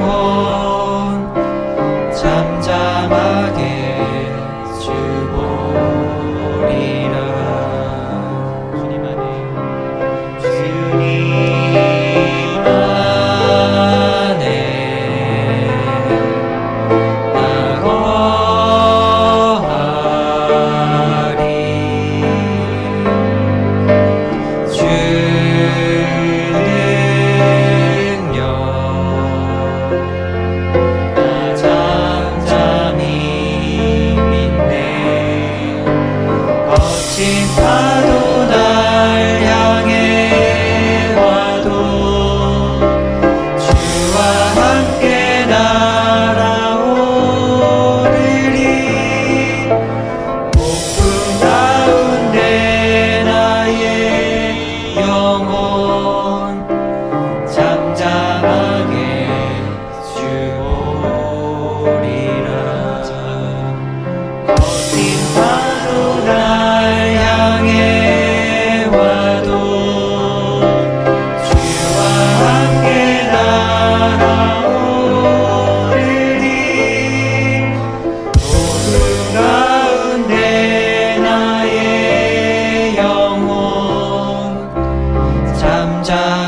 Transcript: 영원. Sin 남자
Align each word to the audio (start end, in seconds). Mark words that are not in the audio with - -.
영원. 0.00 0.29
Sin 37.20 38.09
남자 86.02 86.39